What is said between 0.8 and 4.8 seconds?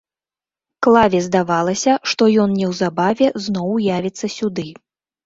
Клаве здавалася, што ён неўзабаве зноў явіцца сюды.